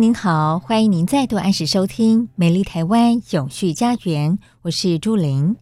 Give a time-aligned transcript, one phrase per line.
[0.00, 4.32] 您好，欢迎您再度按时收听《美丽台湾永续家园》，
[4.62, 5.56] 我是朱琳。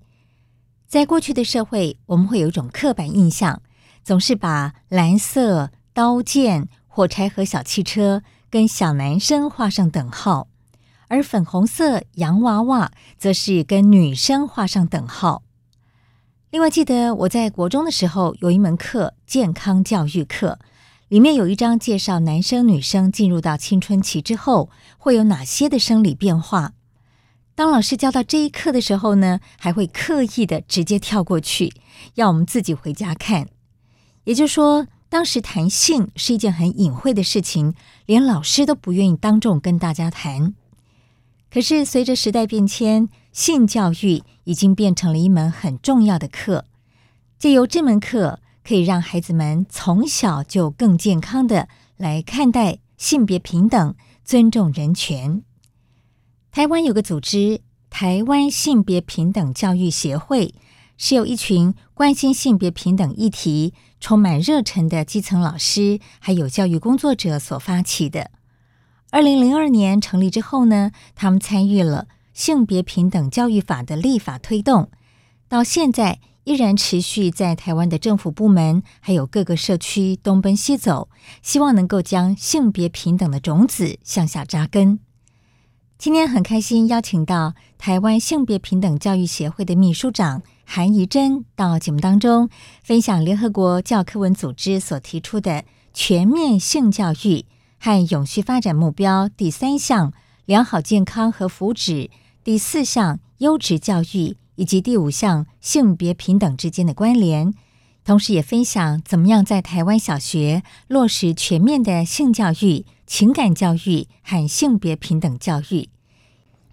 [0.87, 3.61] 在过去的社会，我们会有一种刻板印象，
[4.05, 10.47] 总是把蓝色刀剑、火柴盒小汽车跟小男生画上等号，
[11.09, 15.43] 而粉红色洋娃娃则是跟女生画上等号。
[16.51, 20.61] 另外，记得我在国中的时候有一门课——健康教育课。
[21.09, 26.75] 里面有一章介绍男生女生进入到青春期之后会有哪些的生理变化。
[27.55, 31.73] 当老师教到这一课的时候呢，还会刻意的直接跳过去，
[32.17, 33.49] 要我们自己回家看。
[34.25, 37.73] 也就是说，当时谈性是一件很隐晦的事情，
[38.05, 40.55] 连老师都不愿意当众跟大家谈。
[41.51, 46.67] 可是随着时代变迁，性教育已经变成了一门很重要的课。
[47.39, 53.95] 借由这门课，可以让孩子们从小就更健康的来看待性别平等、
[54.27, 55.43] 尊重人权。
[56.51, 60.55] 台湾有个组织——台湾性别平等教育协会，
[60.99, 68.31] 是由一群关心性别平等议题、充满热忱的基层老师还有教育工作者所发起的。
[69.11, 74.91] 二零零二年成立之后呢，他们参与了性别平等教育法的立法推动，
[75.49, 76.21] 到现在。
[76.49, 81.11] 依然持续在台湾的政府部门，还有各个社区东奔西走，
[81.43, 84.99] 希望能够将性别平等的种子向下扎根。
[85.99, 92.49] 今天很开心邀请到台湾性别平等教育协会的秘书长韩怡贞到节目当中，
[92.83, 97.45] 分享联合国教科文组织所提出的全面性教育
[97.79, 100.15] 和永续发展目标第三项
[100.47, 102.09] 良好健康和福祉，
[102.43, 104.39] 第四项优质教育。
[104.59, 107.55] 以及第五项性别平等之间的关联，
[108.05, 115.89] 同时也分享怎么样在台湾小学落实全面的性教育、情感教育和性别平等教育。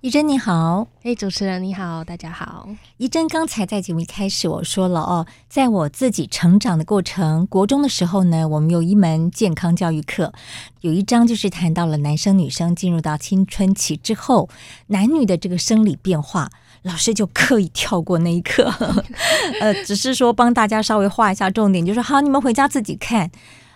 [0.02, 2.68] 怡珍你好，哎，主持人你好，大家好。
[2.98, 10.34] 怡珍刚才在节目一开始我说了哦，在我自己成长的过程，国中的时候呢，我们有一门健康教育课，
[10.82, 14.50] 有一章就是谈到了男生女生进入到青春期之后，
[14.88, 16.52] 男女的这个生理变化，
[16.86, 18.72] 老师就刻意跳过那一课，
[19.60, 23.30] 呃，只是说帮大家稍微画一下重点，就说好，你们回家自己看。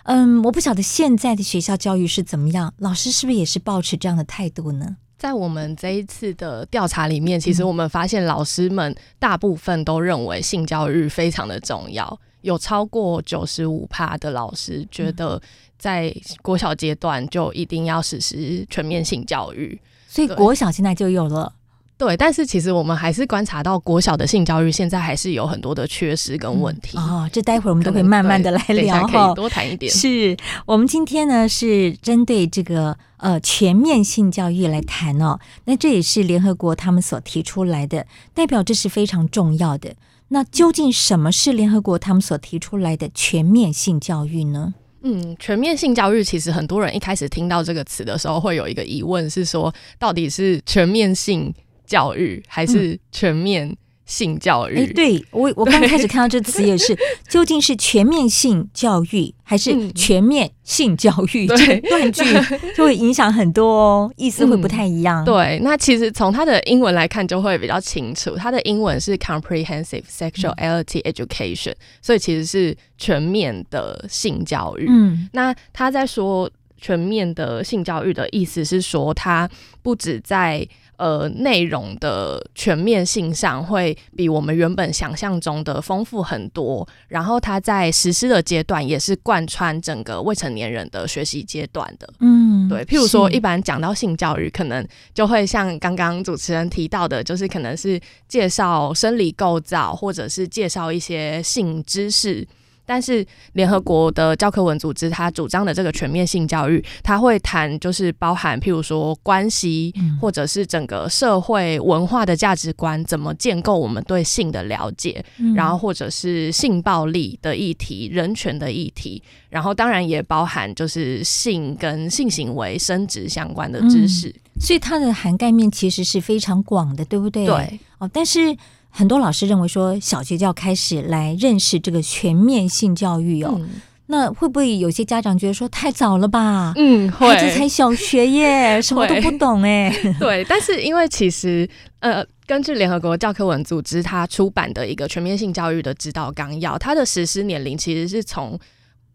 [0.04, 4.96] 嗯，我不晓得现在的学校教育是怎么样，老师是不是也是抱持这样的态度呢？
[5.18, 15.40] 在我们这一次的调查里面，其实我们发现老师们大部分都认为性教育非常的重要，有超过九十五趴的老师觉得
[15.76, 19.78] 在国小阶段就一定要实施全面性教育，
[20.08, 21.52] 所以国小现在就有了。
[22.00, 27.28] 对，但是其实我们还是观察到国小的性教育现在还是有很多的缺失跟问题哦。
[27.30, 29.92] 这待会儿我们都可以慢慢的来聊，可以多谈一点。
[29.92, 30.34] 是
[30.64, 35.38] 我们今天呢是针对这个呃全面性教育来谈哦。
[35.66, 39.94] 那这也是联合国他们所提出来的，代表这是非常重要的。
[40.28, 44.72] 那究竟什么是联合国他们所提出来的全面性教育呢？
[45.02, 51.52] 嗯，全面性教育其实很多人一开始听到这个词的时候会有一个疑问，是说到底是全面性
[51.90, 53.76] 教育还是全面
[54.06, 54.76] 性教育？
[54.78, 56.96] 哎、嗯，对我，我刚开始看到这词也是，
[57.28, 61.48] 究竟是全面性教育还是全面性教育？
[61.48, 62.22] 这断句
[62.76, 65.24] 就会影响很多哦，意思会不太一样。
[65.24, 74.86] 嗯、对，那其实从它的英文来看就会比较清楚，它的英文是 Comprehensive Sexuality Education，、嗯、所以其实是全面的性教育。
[74.88, 76.48] 嗯，那他在说
[76.80, 79.48] 全面的性教育的意思是说，它
[79.82, 80.66] 不止在
[81.00, 86.86] 呃，内容的全面性上会比我们原本想象中的丰富很多。
[87.08, 92.06] 然后，它在实施的阶段也是贯穿整个未成年人的学习阶段的。
[92.18, 92.84] 嗯，对。
[92.84, 97.98] 譬如说，一般讲到性教育，可能就会像刚刚主持人提到的，就是可能是
[98.28, 102.46] 介绍生理构造，或者是介绍一些性知识。
[102.90, 127.46] 但是联合国的教科文组织，它主张的这个全面性教育，它会谈就是包含譬如说关系，或者是整个社会文化的价值观，怎么建构我们对性的了解，然后或者是性暴力的议题、人权的议题，然后当然也包含就是性跟性行为生殖相关的知识，所以它的涵盖面其实是非常广的，对不对？
[127.46, 128.56] 对，哦，但是。
[128.90, 133.54] 很多老师认为说，小学就要开始来认识这个全面性教育哦。
[133.58, 136.72] 嗯、那会不会有些家长觉得说太早了吧？
[136.76, 137.28] 嗯，会。
[137.28, 139.90] 孩子才小学耶，什么都不懂哎。
[140.18, 141.68] 对，但是因为其实
[142.00, 148.58] 呃，根据联合国教科文组织它出版的一个全面性教育的指导纲要，它的实施年龄其实是从。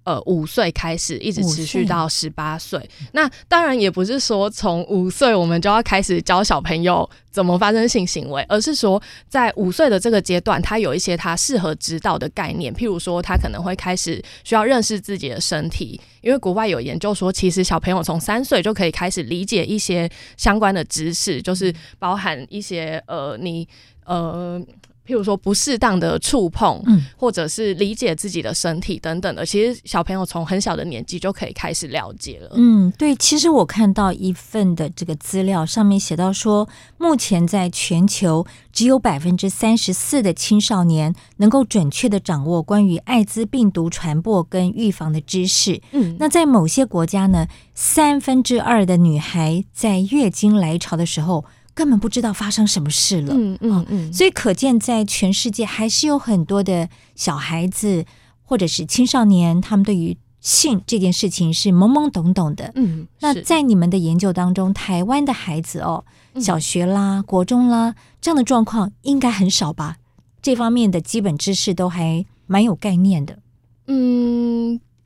[0.05, 2.79] 呃，五岁开始一直持续到十八岁。
[3.11, 12.71] 那当然也不是说从五岁我们就要开始教小朋友怎么发生性行为，而是说在五岁的这个阶段，他有一些他适合指导的概念。
[12.71, 20.07] 譬如说，他可能会开始需要认识自己的身体，因为国外有研究说，其实小朋友从三岁就可以开始理解一些
[20.37, 23.67] 相关的知识，就是包含一些呃，你
[24.05, 24.61] 呃。
[25.05, 32.49] 譬如说不适当的触碰，嗯，或者是理解自己的身体等等的，其实小朋友从很小的年纪就可以开始了解了。
[32.55, 36.67] 嗯，对，其实我看到一份的这个资料，上面写到说，
[36.97, 45.81] 目前在全球只有百分之三十四的青少年能够准确的掌握关于艾滋病毒传播跟预防的知识。
[45.91, 51.45] 嗯，那在某些国家呢，三分之二的女孩在月经来潮的时候，
[51.75, 58.05] 根本不知道发生什么事了，嗯嗯嗯，所以可见在全世界还是有很多的小孩子
[58.43, 63.07] 或者是青少年，他们对于性这件事情是懵懵懂懂的，嗯。
[63.19, 66.05] 那在你们的研究当中，台湾的孩子哦，
[66.39, 69.97] 小学啦、国中啦这样的状况应该很少吧？
[70.41, 73.41] 这方面的基本知识都还蛮有概念的，嗯。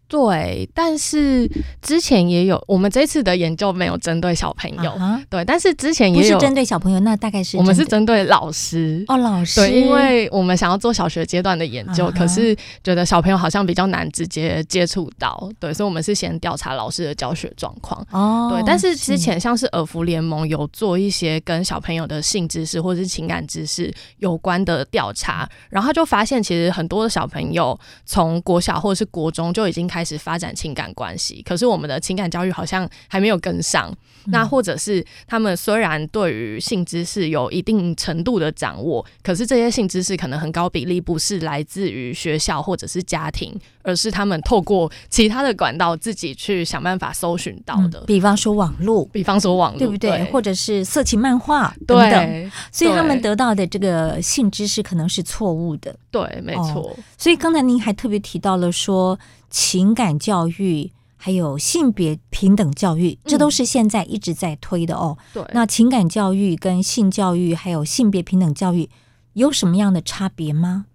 [0.09, 1.47] 对，但是
[1.83, 4.89] 之前也有，我们这次的研究没有针对小朋友。
[4.91, 5.23] Uh-huh.
[5.29, 9.61] 对，但是之前也有针对小朋友，那大概是我们是针对老师哦，老师。
[9.61, 12.17] 对，因为我们想要做小学阶段的研究，uh-huh.
[12.17, 18.03] 可是觉得小朋友好像比较难直接接触到，对，所以我们是先调查老师的教学状况。
[18.09, 29.98] 哦，对，但是之前像是耳福联盟有做一些跟小朋友的性知识或者是情感知识有关的调查，然后他就发现其实很多的小朋友从国小或者是国中就已经开。
[29.99, 33.91] 开始发展情感关系，可是我们的情感教育好像还没有跟上。
[34.25, 43.53] 嗯、那或者是他们虽然对于性知识有一定程度的掌握，可是这些性知识可能很高比例不是来自于学校或者是家庭，
[43.83, 47.99] 而是他们透过其他的管道自己去想办法搜寻到的。
[47.99, 50.11] 嗯、比方说网络，比方说网络，对不对？
[50.11, 52.51] 对或者是色情漫画等等。
[52.71, 55.95] 所以他们得到的这个性知识可能是错误的。
[56.11, 56.81] 对，没错。
[56.81, 59.19] 哦、所以刚才您还特别提到了说。
[59.51, 65.17] 情感教育还有性别平等教育，这都是现在一直在推的哦。
[65.33, 68.87] 对，那情感教育跟性教育还有性别平等教育
[69.33, 70.85] 有什么样的差别吗？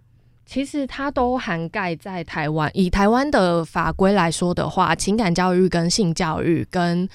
[0.47, 2.71] 其实它都涵盖在台湾。
[2.75, 7.09] 以台湾的法规来说的话，情感教育跟性教育跟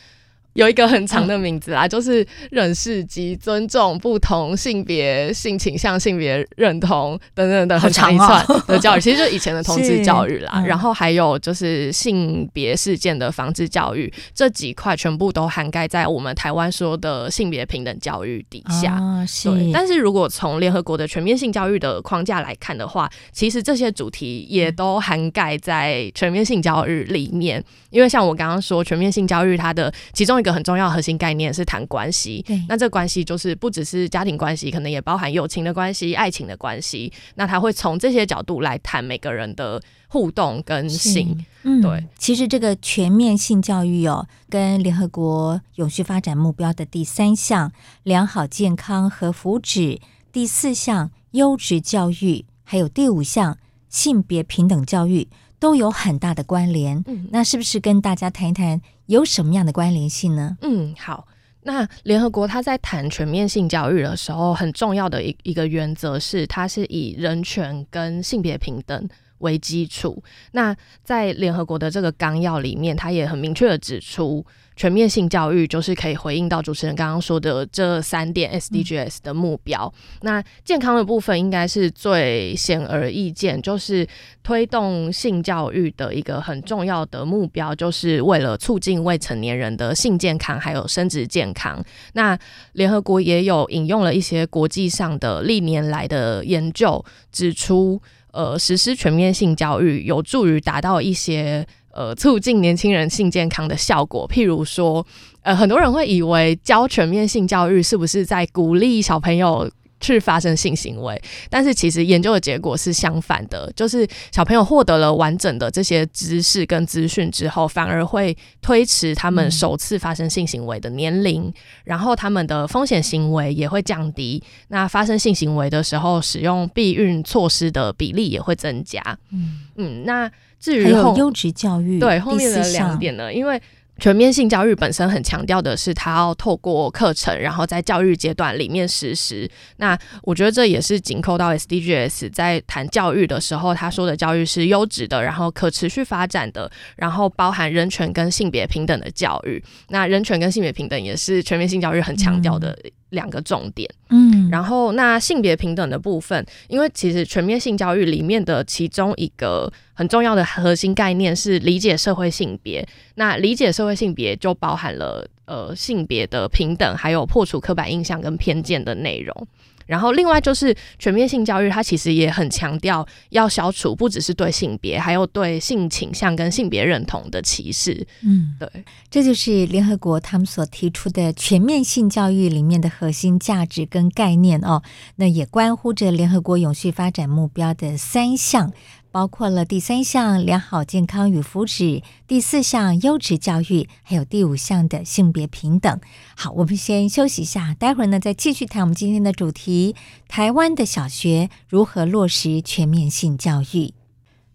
[0.53, 10.63] 有一个很长的名字啦，嗯、就是认识及尊重不同性别、性倾向、性别认同等等的很长一串的教育，其实就以前的同志教育啦。
[10.65, 18.97] 然后还有就是性别事件的防治教育，这几块全部都涵盖在我们台湾说的性别平等教育底下。
[18.99, 27.63] 哦、对，但是如果从联合国的全面性教育的框架来看的话，其实这些主题也都涵盖在全面性教育里面。
[27.91, 32.43] 因为像我刚刚说，全面性教育它的其中一个很重要的核心概念是谈关系。
[32.47, 37.11] 对，那这关系就是不只是家庭关系，可能也包含友情的关系、爱情的关系。
[37.35, 41.45] 那他会从这些角度来谈每个人的互动跟性。
[41.63, 42.05] 嗯，对。
[42.17, 47.71] 其实这个全面性教育哦，跟联合国永续发展目标的第三项
[48.03, 49.99] 良好健康和福祉、
[50.31, 53.57] 第四项优质教育，还有第五项
[53.89, 55.27] 性别平等教育。
[55.59, 60.57] 都有很大的关联，嗯，那是不是跟大家谈一谈有什么样的关联性呢？
[60.61, 61.27] 嗯，好，
[61.63, 69.07] 那联合国它在谈全面性教育的时候，很重要的一一个原则是，它是以人权跟性别平等
[69.39, 70.23] 为基础。
[70.53, 74.45] 那在联合国的这个纲要里面，它也很明确的指出。
[74.79, 79.93] 全面性教育就是可以回应到主持人刚刚说的这三点 SDGs 的目标。
[79.93, 84.07] 嗯、那健康的部分应该是最显而易见，就是
[84.41, 91.83] 推动性教育的一个很重要的目标，就是为了促进未成年人的性健康还有生殖健康。
[92.13, 92.39] 那
[92.71, 104.27] 联合国也有引用了一些国际上的历年来的研究，指出，呃，实施全面性教育有助于达到一些呃促进年轻人性健康的效果。
[104.27, 105.05] 譬如说，
[105.41, 109.69] 呃，很多人会以为教全面性教育是不是在鼓励小朋友
[110.01, 121.53] 去发生性行为，但是其实研究的结果是相反的，就是小朋友获得了完整的这些知识跟资讯之后，反而会推迟他们首次发生性行为的年龄，嗯、
[121.83, 124.41] 然后他们的风险行为也会降低。
[124.69, 129.01] 那发生性行为的时候，使用避孕措施的比例也会增加。
[129.31, 133.33] 嗯嗯，那至于后优质教育，对后面的两点呢？
[133.33, 133.61] 因为
[133.97, 139.49] 全面性教育本身很强调的是，他要透过课程，然后在教育阶段里面实施。
[139.75, 149.61] 那我觉得这也是紧扣到 SDGs 在谈教育的时候，他说的教育是优质的，然后可持续发展的，然后包含人权跟性别平等的教育。
[149.89, 152.77] 那人权跟性别平等也是全面性教育很强调的。
[153.11, 169.47] 嗯两个重点，嗯，然后那性别平等的部分，因为其实全面性教育里面的其中一个很重要的核心概念是理解社会性别，那理解社会性别就包含了呃性别的平等，还有破除刻板印象跟偏见的内容。
[169.89, 178.05] 然后，另外就是全面性教育，它其实也很强调要消除不只是对性别，还有对性倾向跟性别认同的歧视。
[178.21, 178.69] 嗯，对，
[179.09, 184.83] 这就是联合国他们所提出的全面性教育里面的核心价值跟概念哦。
[185.15, 188.71] 那也关乎着联合国永续发展目标的三项。
[189.11, 195.99] 包括了第三项良好健康与福祉，第四项优质教育，还有第五项的性别平等。
[196.35, 199.95] 好，我们先休息一下，待会儿呢再继续谈我们今天的主题：
[200.27, 203.93] 台湾的小学如何落实全面性教育。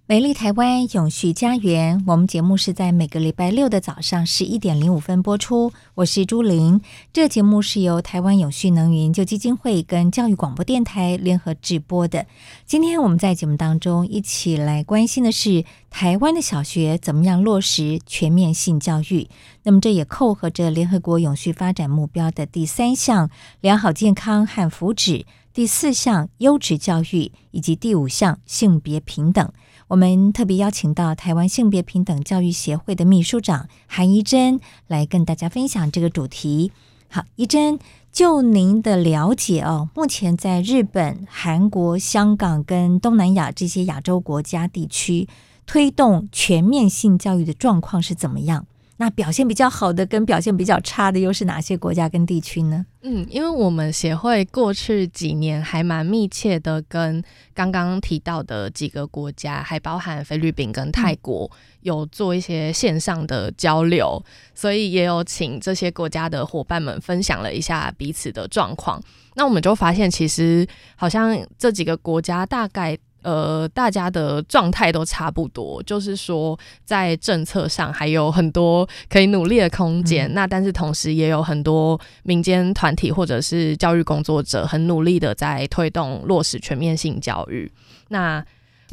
[0.07, 5.73] 美丽台湾永续家园，我们节目是在每个礼拜六的早上十一点零五分播出。
[5.95, 12.27] 我是朱玲，这节目是由台湾永续能源研究基金会跟教育广播电台联合制播的。
[12.67, 19.31] 今天我们在节目当中一起来关心的是台湾的小学怎么样落实全面性教育。
[19.63, 23.31] 那么这也扣合着联合国永续发展目标的第三项
[23.63, 29.51] 良好健康和福祉，第四项优质教育，以及第五项性别平等。
[29.95, 34.59] 我们特别邀请到台湾性别平等教育协会的秘书长韩怡珍
[34.89, 36.73] 来跟大家分享这个主题。
[37.09, 37.79] 好，怡珍，
[38.11, 45.29] 就您的了解哦，目前在日本、韩国、香港跟东南亚这些亚洲国家地区
[45.65, 48.67] 推动全面性教育的状况是怎么样？
[48.97, 52.87] 那表现比较好的跟表现比较差的又是哪些国家跟地区呢？
[53.03, 57.23] 嗯，因为我们协会过去几年还蛮密切的跟
[57.53, 69.03] 刚刚提到的几个国家，还包含菲律宾跟泰国，有做一些线上的交流，嗯、所以也有请这些国家的伙伴们分享了一下彼此的状况。
[69.35, 72.97] 那我们就发现，其实好像这几个国家大概。
[73.25, 80.29] 呃，大家的状态都差不多，就是说在政策上还有很多可以努力的空间。
[80.29, 87.73] 嗯、那但是同时也有很多民间团体或者是教育工作者很努力的在推动落实全面性教育。
[88.09, 88.45] 那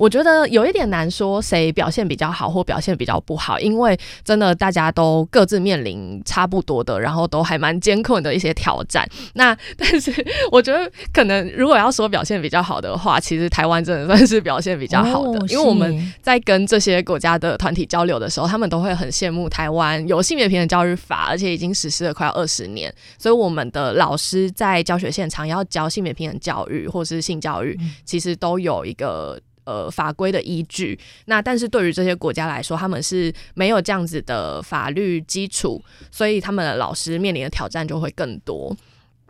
[0.01, 9.07] 我觉得有一点难说谁表现比较好或表现比较不好，因为真的大家都各自面临差不多的，然后都还蛮艰困的一些挑战。
[9.35, 10.11] 那但是
[10.51, 29.39] 我觉得可能如果要说表现比较好的话，其实台湾真的算是表现比较好的，哦、因为我们在跟这些国家的团体交流的时候，他们都会很羡慕台湾有性别平等教育法，而且已经实施了快要二十年，所以我们的老师在教学现场要教性别平等教育或是性教育，嗯、其实都有一个。
[29.71, 38.75] 呃，法规的依据，那但是对于这些国家来说，他们是没有这样子的法律基础，所以他们的老师面临的挑战就会更多。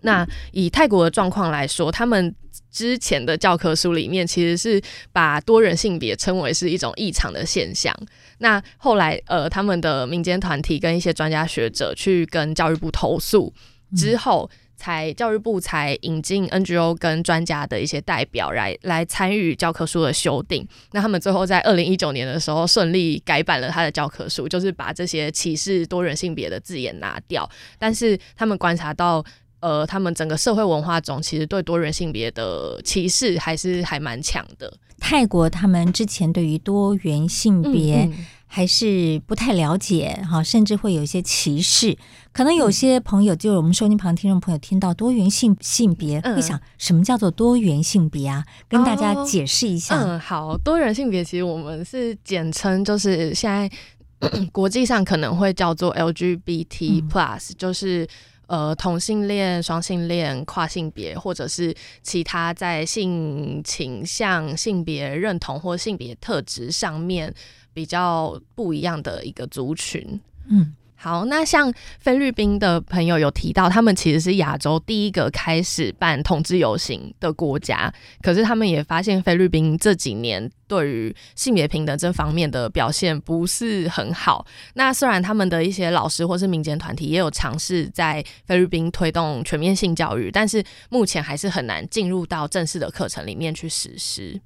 [0.01, 2.33] 那以泰国的状况来说，他们
[2.71, 4.81] 之前的教科书里面其实是
[5.11, 7.95] 把多人性别称为是一种异常的现象。
[8.39, 13.53] 那后来，呃，他们的民间团体跟一些专家学者去跟教育部投诉
[13.95, 14.49] 之后。
[14.81, 20.67] 嗯才教育部才引进 NGO 跟专家的一些代表来来参与教科书的修订。
[20.91, 27.47] 那他们最后在二零一九年的时候顺利改版了他的教科书，就是把这些歧视多元性别的字眼拿掉。
[27.77, 29.23] 但是他们观察到，
[29.59, 34.73] 呃，他们整个社会文化中，其实对多元性别的歧视还是还蛮强的。
[34.99, 38.09] 泰国他们之前对于多元性别
[38.53, 41.97] 还是不太了解哈、甚至会有一些歧视。
[42.33, 48.43] 可能有些朋友，就是我们收音旁听众朋友听到多元性性别，会想什么叫做多元性别啊？
[48.67, 49.95] 跟大家解释一下。
[49.95, 53.71] 嗯，好，多元性别其实我们是简称，就是现在
[54.51, 58.05] 国际上可能会叫做 LGBT plus，、嗯、就是。
[58.47, 67.33] 呃，同性恋、双性恋、跨性别，或者是其他在性倾向、性别认同或性别特质上面
[67.73, 70.73] 比较不一样的一个族群，嗯。
[71.03, 77.91] 好，那像菲律宾的朋友有提到，他们其实是亚洲第一个开始办同志游行的国家。
[78.21, 84.45] 可是他们也发现，菲律宾这几年对于性别平等这方面的表现不是很好。
[84.75, 94.39] 那虽然他们的一些老师或是民间团体也有尝试在菲律宾推动全面性教育，但是目前还是很难进入到正式的课程里面去实施。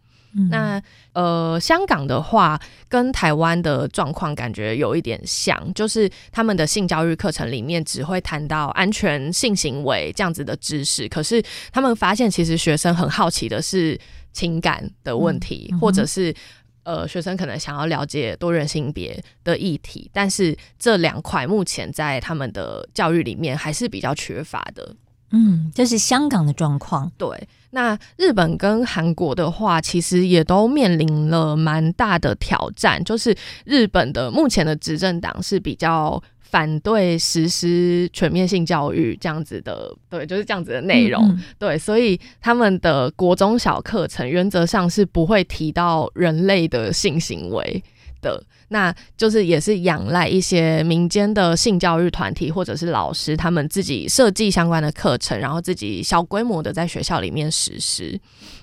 [0.49, 0.81] 那
[1.13, 13.99] 呃，香港的话跟台湾的状况感觉有一点像，就是他们的性教育课程里面只会谈到安全性行为这样子的知识，可是他们发现其实学生很好奇的是
[14.33, 16.35] 情感的问题，嗯、或者是
[16.83, 24.95] 呃，学生可能想要了解多元性别的议题，但是这两块目前在他们的教育里面还是比较缺乏的。
[25.31, 27.11] 嗯，这是香港的状况。
[27.17, 27.27] 对，
[27.75, 33.03] 那日本跟韩国的话，其实也都面临了蛮大的挑战。
[33.03, 41.21] 就是日本的目前的执政党是比较反对实施全面性教育这样子的，对，就是这样子的内容。
[41.25, 41.43] 嗯嗯。
[41.59, 47.83] 对，所以他们的国中小课程原则上是不会提到人类的性行为
[48.25, 48.43] 的。
[48.69, 58.19] 那就是也是仰赖一些民间的性教育团体或者是老师，他们自己设计相关的课程，然后自己小规模的在学校里面实施。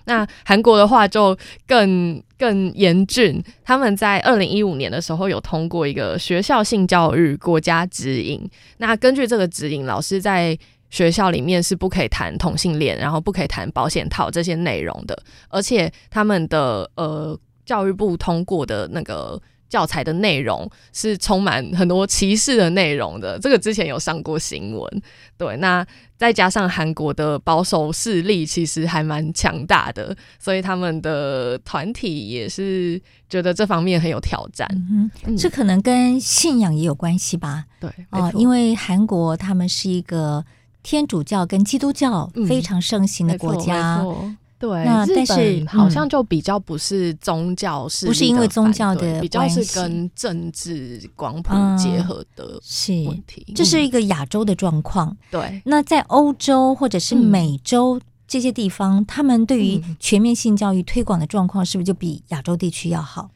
[0.07, 1.39] 那韩国的话就
[1.69, 8.43] 更更严峻，他们在二零一五年的时候有通过一个学校性教育国家指引。
[8.79, 10.59] 那根据这个指引，老师在
[10.91, 15.17] 学校里面是不可以谈同性恋，然后不可以谈保险套这些内容的，
[15.49, 19.41] 而且他们的呃教育部通过的那个。
[19.73, 25.03] 教材的内容是充满很多歧视的内容的，这个之前有上过新闻。
[25.39, 25.85] 对，那
[26.19, 34.69] 再加上韩国的保守势力其实还蛮强大的，所以他们的团体也是觉得这方面很有挑战。
[34.91, 37.65] 嗯，嗯，这可能跟信仰也有关系吧？
[37.81, 40.45] 对，哦，因为韩国他们是一个
[40.83, 44.03] 天主教跟基督教非常盛行的国家。
[44.03, 52.61] 嗯对，那但是好像就比较不是宗教是、嗯，不是因为宗教的，比较是跟政治广谱结合的
[53.09, 53.45] 问题。
[53.57, 55.17] 这是一个亚洲的状况。
[55.33, 63.31] 对、嗯，那在欧洲或者是美洲这些地方，嗯、他们对于全面性教育推广的状况，是不是就比亚洲地区要好？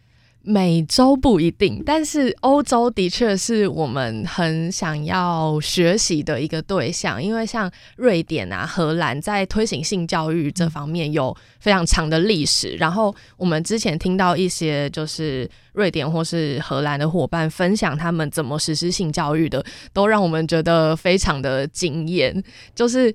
[0.48, 12.76] 美洲不一定，但是欧洲的确是我们很想要学习的一个对象，因为像瑞典啊、荷兰在推行性教育这方面有非常长的历史。
[12.76, 22.40] 然后我们之前听到一些就是瑞典或是荷兰的伙伴分享他们怎么实施性教育的，都让我们觉得非常的惊艳，
[22.72, 23.12] 就是。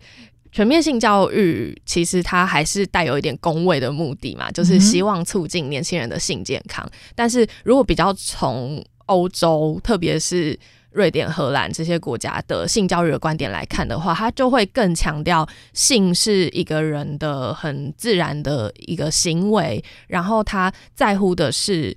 [0.52, 6.86] 全面性教育其实它还是带有一点公卫的目的嘛，就是希望促进年轻人的性健康。
[6.86, 6.92] 嗯。
[7.16, 10.60] 但是如果比较从欧洲，特别是
[10.92, 21.96] 瑞典、荷兰这些国家的性教育的观点来看的话，它就会更强调性是一个人的很自然的一个行为，然后他在乎的是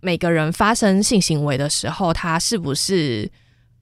[0.00, 3.30] 每个人发生性行为的时候，他是不是。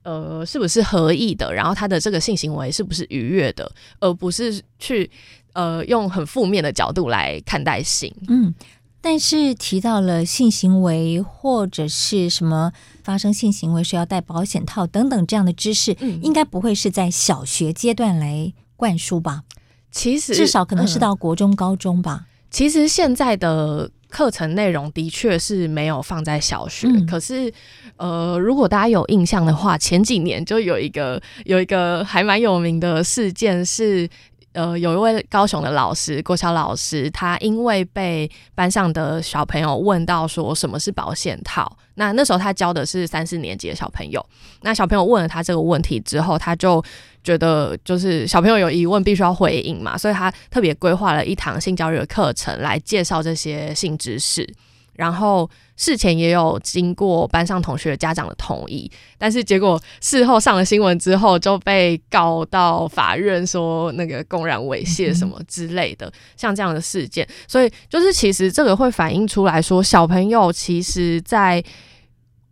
[0.03, 1.53] 呃，是不是合意的？
[1.53, 5.09] 然后他的这个性行为是不是愉悦的，而不是去
[5.53, 8.11] 呃用很负面的角度来看待性。
[8.27, 8.53] 嗯，
[8.99, 12.71] 但是提到了性行为或者是什么
[13.03, 19.43] 发生性行为是要戴保险套等等这样的知识，嗯，应该不会是在小学阶段来灌输吧？
[19.91, 22.25] 其实至少可能是到国中、嗯、高中吧。
[22.49, 23.91] 其实现在的。
[24.11, 27.51] 课程内容的确是没有放在小学，嗯、可是，
[27.97, 34.07] 呃，如果大家有印象的话，前几年就有一个有一个还蛮有名的事件是。
[34.53, 44.21] 呃，有一位高雄的老师，国小老师，他因为被班上的小朋友问到说什么是保险套，那那时候他教的是三四年级的小朋友，
[44.63, 46.83] 那小朋友问了他这个问题之后，他就
[47.23, 54.47] 觉得就是小朋友有疑问必须要回应嘛，所以他特别规划了一堂性教育的课程来介绍这些性知识。
[54.93, 71.63] 然后事前也有经过班上同学家长的同意，但是结果事后上了新闻之后就被告到法院，说那个公然猥亵什么之类的，像这样的事件，所以就是其实这个会反映出来说，小朋友其实，在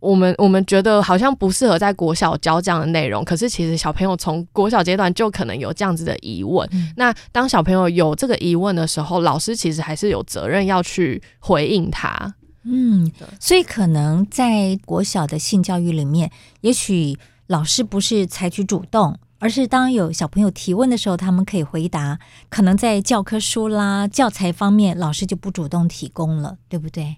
[0.00, 6.68] 我们我们觉得好像不适合在国小教这样的内容，可是其实小朋友从国小阶段就可能有这样子的疑问。
[6.72, 12.34] 嗯、那当小朋友有这个疑问的时候，老师其实还是有责任要去回应他。
[12.64, 16.30] 嗯，所以可能在国小的性教育里面，
[16.62, 22.18] 也许老师不是采取主动，而是当有小朋友提问的时候，他们可以回答。
[22.50, 27.16] 可能在教科书啦、教材方面，老师就不主动提供了，对不对？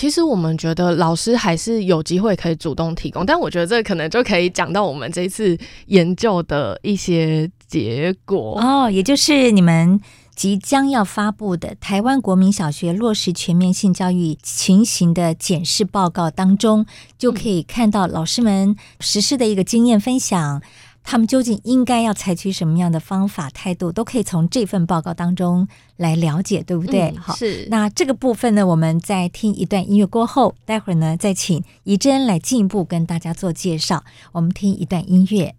[0.00, 5.54] 其实我们觉得老师还是有机会可以主动提供，但我觉得这可能就可以讲到我们这次
[5.88, 10.00] 研究的一些结果哦，也就是你们。
[10.36, 16.86] 即将要发布的台湾国民小学落实全面性教育情形的检视报告当中，
[17.18, 20.62] 就可以看到老师们实施的一个经验分享，
[21.02, 27.10] 他们究竟应该要采取什么样的方法态度，都可以从这份报告当中来了解，对不对？
[27.10, 27.66] 嗯、好，是。
[27.70, 34.04] 那这个部分呢，我们在听一段音乐过后，待会儿呢再请怡珍来进一步跟大家做介绍。
[34.32, 35.54] 我们听一段音乐。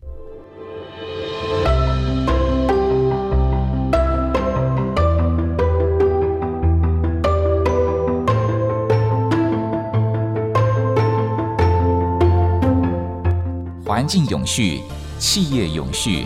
[13.84, 14.82] 环境永续、
[15.22, 16.26] 企业永续、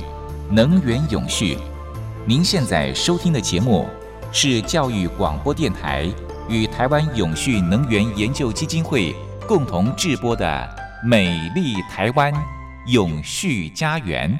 [0.49, 1.57] 能源永续。
[2.25, 3.85] 您现在收听的节目
[4.31, 6.09] 是教育广播电台
[6.47, 9.13] 与台湾永续能源研究基金会
[9.45, 10.45] 共同制播的
[11.05, 12.33] 《美丽台湾
[12.87, 14.31] 永续家园》。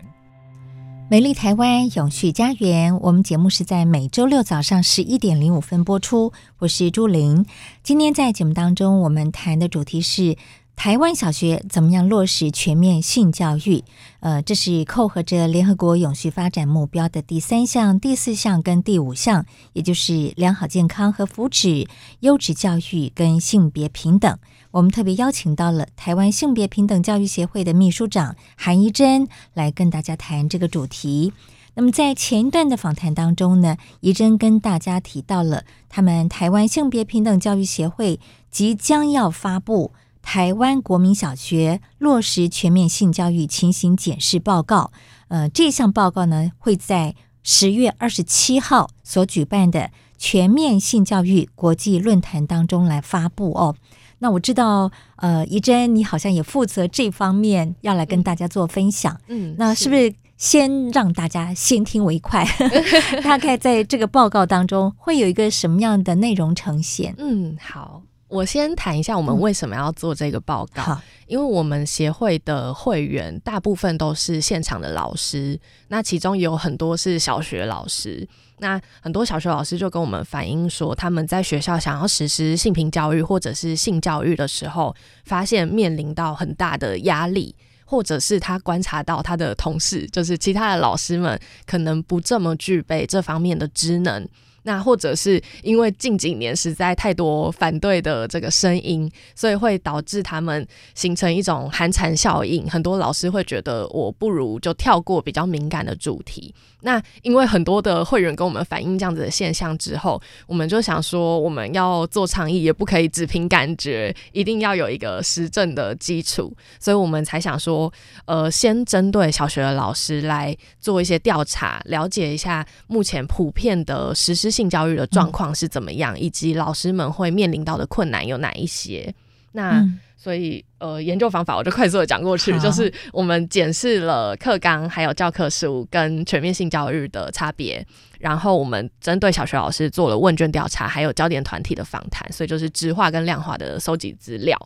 [1.12, 6.32] 美丽台湾永续家园，我们节目是在每周六早上十一点零五分播出。
[6.60, 7.46] 我是朱玲。
[7.84, 10.38] 今天在节目当中，我们谈的主题是。
[10.76, 13.84] 台湾小学怎么样落实全面性教育？
[14.20, 21.88] 呃，这是扣合着联合国永续发展目标的第三项、第四项跟第五项，也就是良好健康和福祉、
[22.20, 24.38] 优质教育跟性别平等。
[24.72, 31.34] 我们特别邀请到了台湾性别平等教育协会的秘书长韩怡珍来跟大家谈这个主题。
[31.76, 38.20] 那么在前一段的访谈当中呢，怡珍跟大家提到了他们台湾性别平等教育协会
[38.52, 39.94] 即将要发布。
[40.26, 44.92] 台湾国民小学落实全面性教育情形检视报告，
[45.28, 53.76] 呃，这项报告呢会在十月二十七号所举办的全面性教育国际论坛当中来发布哦。
[54.18, 59.22] 那我知道，呃，怡珍你好像也负责这方面，要来跟大家做分享。
[59.28, 62.44] 嗯，那是不是先让大家先听为快？
[63.24, 67.14] 大概在这个报告当中会有一个什么样的内容呈现？
[67.20, 68.02] 嗯，好。
[68.28, 75.60] 我先谈一下我们为什么要做这个报告，嗯、因为我们协会的会员大部分都是现场的老师，
[75.90, 94.28] 那其中有很多是小学老师，那很多小学老师就跟我们反映说，他们在学校想要实施性平教育或者是性教育的时候，发现面临到很大的压力，或者是他观察到他的同事，就是其他的老师们可能不这么具备这方面的职能。
[94.68, 102.68] 那或者是因为近几年实在太多反对的这个声音，所以会导致他们形成一种寒蝉效应。
[102.68, 106.52] 很多老师会觉得，我不如就跳过比较敏感的主题。
[106.82, 116.52] 那因为很多的会员跟我们反映这样子的现象之后，我们就想说，我们要做倡议也不可以只凭感觉，一定要有一个实证的基础。
[116.80, 117.92] 所以我们才想说，
[118.26, 124.55] 呃，先针对小学的老师来做一些调查，了解一下目前普遍的实施。
[124.56, 129.14] 性教育的状况是怎么样，嗯、以及老师们会面临到的困难有哪一些？
[129.52, 137.86] 那、嗯、所以呃，研究方法我就快速的讲过去，就是我们检视了课纲、还有教科书跟全面性教育的差别，
[138.20, 144.58] 然后我们针对小学老师做了问卷调查，还有焦点团体的访谈，所以就是质化跟量化的收集资料。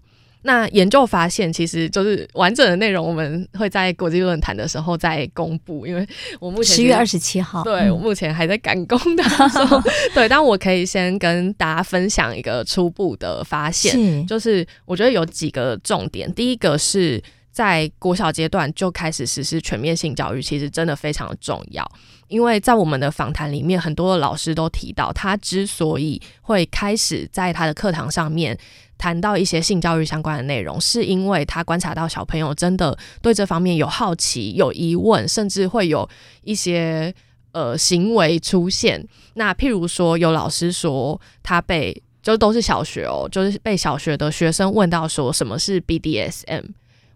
[0.43, 5.85] 那研究发现，其实就是完整的内容，我们会在国际论坛的时候再公布。
[5.85, 6.07] 因为
[6.39, 9.81] 我目前十月二十七号，对、嗯、我目前还在赶工的时候，
[10.15, 16.33] 对，但我可以先跟大家分享一个初步的发现，是就是我觉得有几个重点。
[16.33, 17.21] 第一个是
[17.51, 21.85] 在国小阶段就开始实施全面性教育，其实真的非常的重要。
[22.29, 28.57] 因为在我们的访谈里面，很多的老师都提到，他之所以会开始在他的课堂上面。
[28.99, 36.07] 谈到一些性教育相关的内容，是因为他观察到小朋友真的对这方面有好奇、有疑问，甚至会有
[36.43, 37.11] 一些
[37.53, 39.03] 呃行为出现。
[39.35, 46.65] 那譬如说，有老师说他被就都是小学哦，就是被小学的学生问到说什么是 BDSM。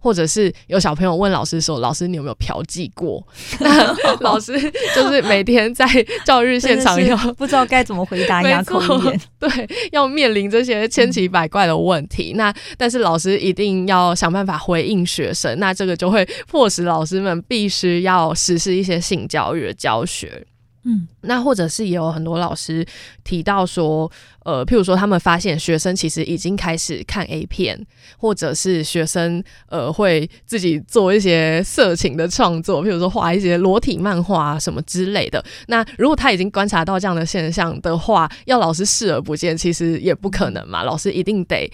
[0.04, 3.26] 或者是有小朋友问老师说：“老师，你有没有嫖妓过？”
[3.62, 4.52] 那 老师
[4.94, 5.88] 就是每天在
[6.26, 9.22] 教育现场要不知道该怎么回答，哑口无言。
[9.40, 9.50] 对，
[9.94, 12.34] 要面临这些千奇百怪的问题。
[12.34, 15.58] 嗯、那但是老师一定要想办法回应学生。
[15.58, 20.46] 那这个就会迫使老师们必须要实施一些性教育的教学。
[20.86, 22.86] 嗯，那或者是也有很多老师
[23.24, 24.12] 提到说，
[24.44, 27.80] 呃，譬如说他们发现学生其实已经开始看 A 片，
[28.18, 35.42] 或者是学生呃会自己做一些色情的创作，譬如说画一些裸体漫画什么之类的。
[35.68, 40.84] 那如果他已经观察到这样的现象的话，要老师视而不见，其实也不可能嘛。
[40.84, 41.72] 老师一定得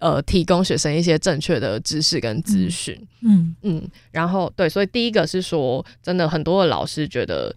[0.00, 2.94] 呃提供学生一些正确的知识跟资讯。
[3.22, 7.56] 嗯嗯，然后对，所以第一个是说，真的很多的老师觉得。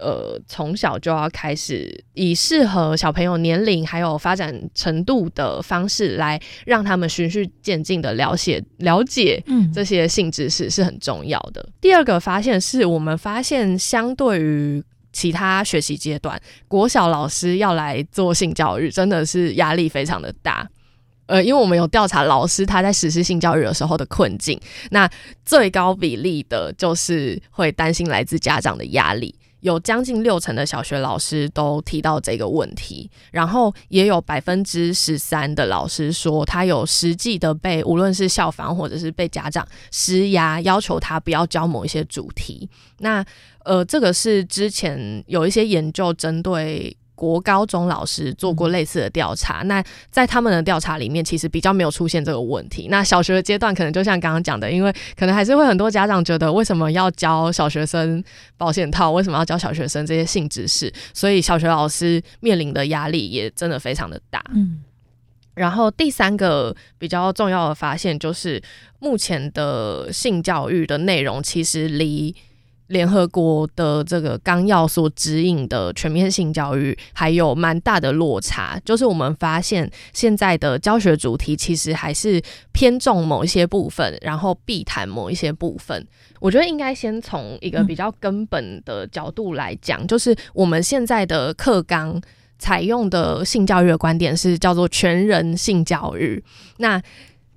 [0.00, 11.60] 呃，从小就要开始以适合小朋友年龄还有发展程度的方式来让他们循序渐进的了解了解，嗯，这些性知识是很重要的。
[11.66, 11.72] 嗯。
[11.80, 14.82] 第二个发现是我们发现，相对于
[15.12, 20.68] 其他学习阶段，国小老师要来做性教育，真的是压力非常的大。
[21.26, 24.60] 呃，因为我们有调查老师他在实施性教育的时候的困境，
[24.90, 25.08] 那
[25.44, 29.32] 最高比例的就是会担心来自家长的压力。
[29.60, 42.68] 有将近六成的小学老师都提到这个问题，然后也有百分之十三的老师说，他有实际的被无论是校方或者是被家长施压，要求他不要教某一些主题。
[42.98, 43.24] 那
[43.64, 46.96] 呃，这个是之前有一些研究针对。
[47.20, 52.88] 国高中老师做过类似的调查，那在他们的调查里面，其实比较没有出现这个问题。
[52.88, 58.24] 那小学阶段，可能就像刚刚讲的，因为可能还是会很多家长觉得，为什么要教小学生
[58.56, 59.10] 保险套？
[59.10, 60.90] 为什么要教小学生这些性知识？
[61.12, 64.42] 所以小学老师面临的压力也真的非常的大。
[64.54, 64.80] 嗯，
[65.52, 68.62] 然后第三个比较重要的发现就是，
[68.98, 72.34] 目前的性教育的内容其实离。
[72.90, 86.04] 联合国的这个纲要所指引的全面性教育还有蛮大的落差，就是我们发现现在的教学主题其实还是偏重某一些部分，然后避谈某一些部分。
[86.40, 92.20] 我觉得应该先从一个比较根本的角度来讲，就是我们现在的课纲
[92.58, 96.42] 采用的性教育的观点是叫做全人性教育。
[96.78, 97.00] 那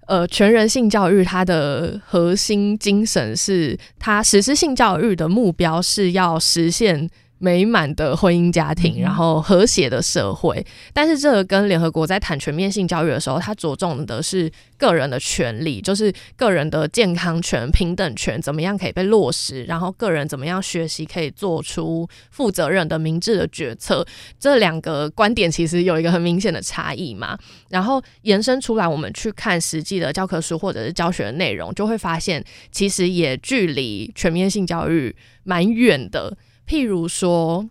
[0.07, 7.09] 呃，全人性教育它的核心精神是，它实施性教育的目标是要实现。
[7.43, 10.65] 美满的婚姻家庭，然后和谐的社会。
[10.93, 24.05] 但是这个跟联合国在谈全面性教育的时候，它着重的是个人的权利，就是个人的健康权、平等权怎么样可以被落实，然后个人怎么样学习可以做出负责任的明智的决策。
[24.39, 27.37] 这两个观点其实有一个很明显的差异嘛。
[27.67, 36.33] 然后延伸出来，我们去看实际的教科书或者是教学的内容，就会发现其实也距离全面性教育蛮远的。
[36.67, 37.67] 譬如说，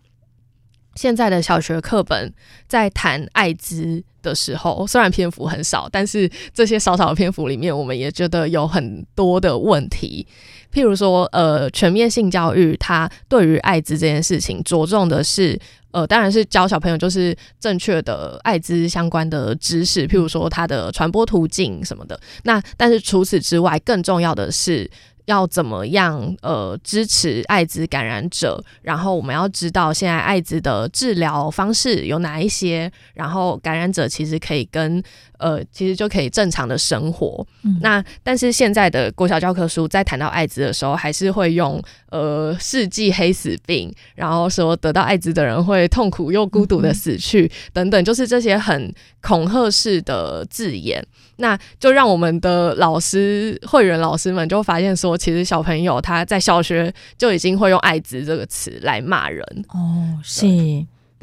[0.95, 2.33] 现在的小学课本
[2.67, 10.27] 在谈艾滋的时候，虽然篇幅很少，但是这些少少的篇幅里面，我们也觉得有很多的问题。
[10.71, 15.59] 譬如说，呃，全面性教育它对于艾滋这件事情着重的是，
[15.91, 22.19] 呃，当然是教小朋友就是正确的艾滋相关的知识，譬如说它的传播途径什么的。
[22.43, 24.89] 那但是除此之外，更重要的是。
[25.25, 28.63] 要怎么样呃支持艾滋感染者？
[28.81, 32.91] 然后我们要知道现在艾滋的治疗方式有哪一些？
[33.13, 35.01] 然后感染者其实可以跟
[35.37, 37.45] 呃其实就可以正常的生活。
[37.63, 41.81] 嗯、那但是现在的国小教科书在谈到艾滋的时候，还是会用
[42.13, 51.03] 呃世纪黑死病，然后说得到艾滋的人会痛苦又孤独的死去、嗯、等等，就是这些很恐吓式的字眼。
[51.37, 59.43] 那就让我们的老师、会员老师们就发现说，其实小朋友他在小学就已经会用“艾滋”这个词来骂人。
[59.69, 60.45] 哦，是。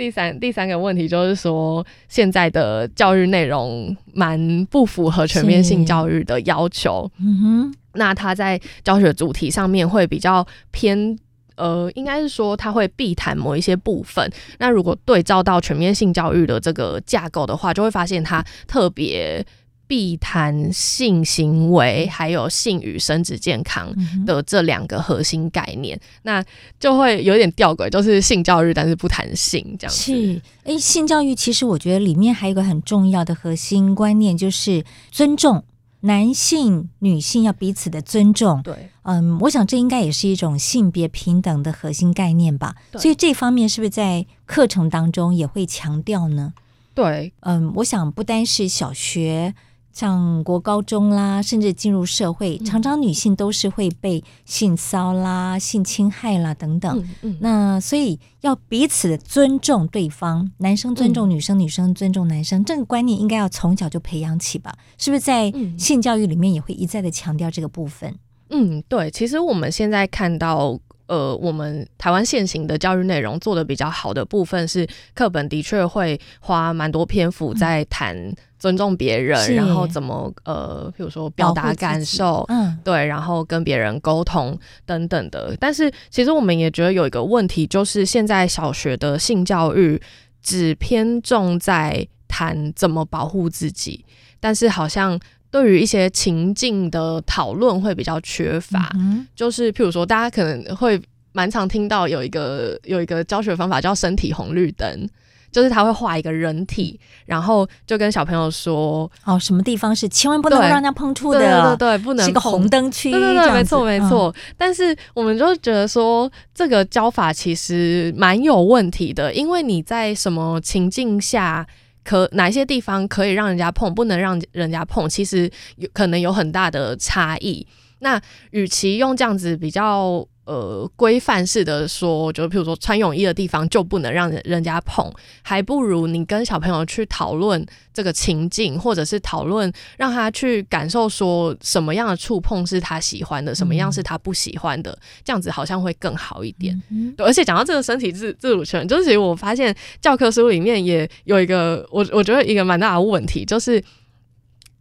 [0.01, 7.11] 第三第三个问题就是说，现在的教育内容蛮不符合全面性教育的要求。
[7.19, 7.75] 嗯哼。
[7.93, 11.19] 那他在教学主题上面会比较偏，
[11.57, 14.27] 呃，应该是说他会避谈某一些部分。
[14.59, 19.45] 那如果对照到全面性教育的这个架构的话，就会发现他特别。
[19.90, 23.92] 避谈性行为，还有性与生殖健康
[24.24, 26.44] 的这两个核心概念，嗯、那
[26.79, 30.00] 就会有点吊诡，就是性教育，但是不谈性这样子。
[30.00, 35.64] 是，诶、欸，性教育其实我觉得里面还有一个很重要的核心观念，就是尊重
[36.03, 38.62] 男性、女性要彼此的尊重。
[38.62, 42.76] 对，嗯，我想这应该也是一种性别平等的核心概念吧。
[42.92, 46.53] 所以这方面是不是在课程当中也会强调呢？
[46.94, 49.53] 对，嗯，我想不单是小学。
[49.92, 56.98] 像国高中啦，甚至进入社会，常常女性都是会被性骚啦、性侵害啦等等。
[56.98, 64.74] 嗯嗯、那所以要彼此尊重对方，男生尊重女生，嗯、女生尊重男生，这个观念应该要从小就培养起吧？
[64.98, 68.14] 是不是在性教育里面也会一再的强调这个部分？
[68.50, 69.11] 嗯，对。
[69.11, 70.79] 其实我们现在看到。
[71.11, 85.57] 呃，我们台湾现行的教育内容做的比较好的部分是，课本的确会花蛮多篇幅在谈尊重别人，嗯、然后怎么呃，譬如说表达感受，嗯，对，然后跟别人沟通等等的。
[85.59, 90.01] 但是其实我们也觉得有一个问题，就是现在小学的性教育
[90.40, 94.05] 只偏重在谈怎么保护自己，
[94.38, 95.18] 但是好像。
[95.53, 105.09] 对于一些情境的讨论会比较缺乏，嗯、就是譬如说，大家可能会蛮常听到有一个有一个教学方法叫身体红绿灯，
[105.51, 114.35] 就是他会画一个人体，然后就跟小朋友说，哦，什么地方是千万不能让人家碰触的，对对对，对，不能是个红灯区，对对对，没错没错。
[114.37, 121.67] 嗯、但是我们就觉得说，这个教法其实蛮有问题的，因为你在什么情境下。
[122.03, 127.65] 可哪一些地方可以让人家碰，不能让人家碰，其实有可能有很大的差异。
[127.99, 128.19] 那
[128.53, 130.27] 与其用这样子比较。
[130.46, 135.09] 呃，规范式的说，就譬如说穿泳衣的地方就不能让人人家碰，
[135.42, 146.83] 还不如你跟小朋友去讨论这个情境，或者是讨论让他去感受说什么样的触碰是他喜欢的，什么样是他不喜欢的，这样子好像会更好一点。
[146.90, 153.81] 嗯、对，而且讲到这个身体自自主权，就是其实我发现教科书里面也有一个我我觉得一个蛮大的问题，就是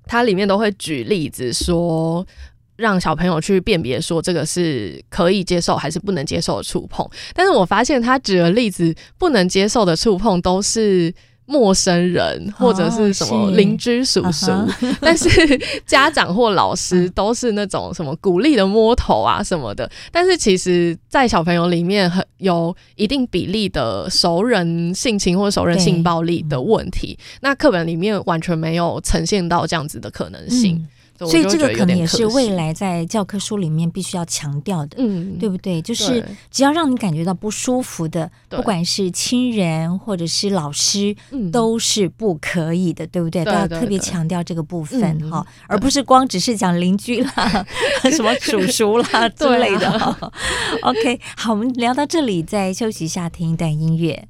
[0.05, 2.25] 它里面都会举例子说。
[2.79, 11.13] 让小朋友去辨别说这个是可以接受还是不能接受的触碰，但是我发现他举的例子不能接受的触碰都是
[11.45, 14.67] 陌生人或者是什么邻居叔叔，哦、
[15.01, 15.27] 但是
[15.85, 30.75] 家长或老师都是那种什么鼓励的摸头啊什么的，但是其实，在小朋友里面很有一定比例的熟人性侵或熟人性暴力的问题，那课本里面完全没有呈现到这样子的可能性。
[30.75, 30.87] 嗯
[31.27, 35.81] 所以这个可能也是未来在教科书里面必须要强调的，嗯，对不对？
[35.81, 41.15] 就是只要让你感觉到不舒服的，不管是亲人或者是老师，
[41.51, 43.43] 都是不可以的，对不对？
[43.43, 47.65] 都要特别强调这个部分哈，而不是光只是讲邻居啦、
[48.11, 49.89] 什么叔叔啦之类的。
[50.83, 54.27] OK，好，我们聊到这里，再休息一下，听一段音乐。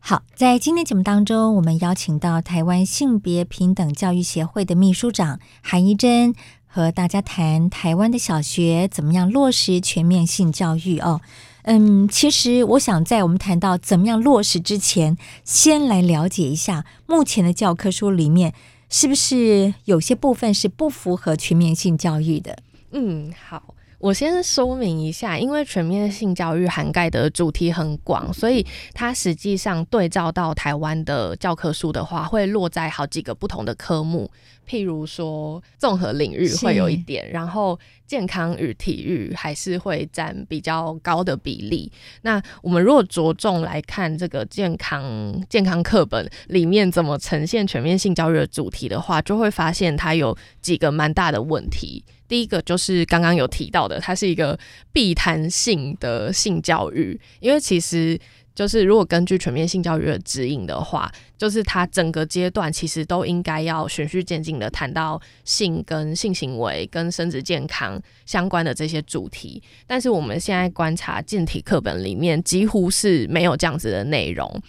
[0.00, 6.34] 好，在今天节目当中，我们邀请到台湾性别平等教育协会的秘书长韩怡贞，
[6.66, 11.20] 和大家谈台湾的小学怎么样落实全面性教育哦。
[11.64, 18.54] 嗯，其实我想在我们谈到怎么样落实之前，先来了解一下目前的教科书里面
[18.88, 22.56] 是不是有些部分是不符合全面性教育的。
[22.92, 23.74] 嗯，好。
[23.98, 34.30] 我先说明一下，因为全面性教育涵盖的主题很广，所以它实际上对照到台湾的教科书的话，会落在好几个不同的科目。
[34.68, 41.90] 譬如说，综合领域会有一点，然后健康与体育还是会占比较高的比例。
[42.22, 52.04] 那我们如果着重来看这个健康健康课本里面怎么呈现全面性教育的主题的话，就会发现它有几个蛮大的问题。
[52.28, 54.58] 第一个就是刚刚有提到的，它是一个
[54.92, 58.20] 避谈性的性教育，因为其实
[58.58, 74.60] 就是如果根据全面性教育的指引的话，就是它整个阶段其实都应该要循序渐进的谈到性跟性行为跟生殖健康相关的这些主题，但是我们现在观察健体课本里面几乎是没有这样子的内容。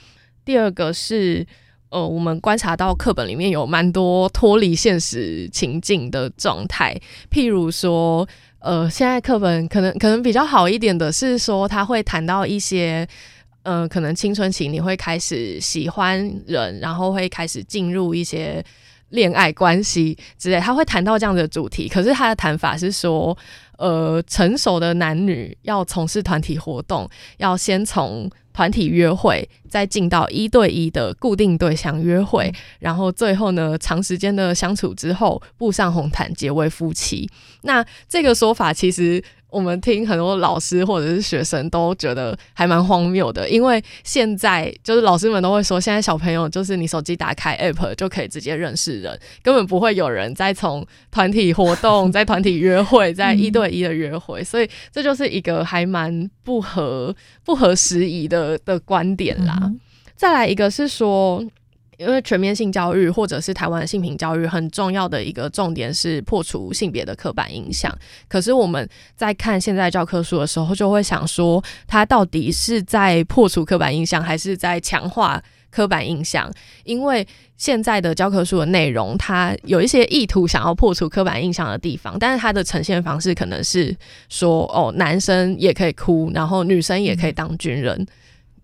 [0.45, 1.43] 第二个是。
[1.91, 6.95] 呃，我们观察到课本里面有蛮多脱离现实情境的状态，
[7.31, 8.27] 譬如说，
[8.59, 13.07] 呃，现在课本可能可能比较好一点的是说，他会谈到一些，
[13.63, 18.63] 呃，可能青春期你会开始喜欢人，然后会开始进入一些
[19.09, 21.87] 恋爱关系之类，他会谈到这样的主题。
[21.87, 23.37] 可是他的谈法是说，
[23.77, 28.29] 呃，成熟的男女要从事团体活动，要先从。
[28.51, 37.29] 团体约会，再进到一对一的固定对象约会，然后最后呢，长时间的相处之后，步上红毯结为夫妻。
[37.61, 39.23] 那这个说法其实。
[39.49, 59.71] 我们听很多老师或者是学生都觉得还蛮荒谬的，因为现在就是老师们都会说，现在小朋友就是你手机打开 app 就可以直接认识人，根本不会有人再从团体活动、 在团体约会、在一对一的约会，所以这就是一个还蛮不合不合时宜的的观点啦。
[60.15, 61.43] 再来一个是说。
[61.99, 67.93] 因为全面性教育或者是台湾性平教育很重要的一个重点是破除性别的刻板印象。
[68.29, 68.87] 可是我们
[69.17, 76.49] 在看现在教科书的时候，就会想说，它到底是在破除刻板印象，还是在强化刻板印象？
[76.85, 77.27] 因为
[77.57, 83.93] 现在的教科书的内容，它有一些意图想要破除刻板印象的地方，但是它的呈现方式可能是
[84.29, 88.07] 说，哦，男生也可以哭，然后女生也可以当军人。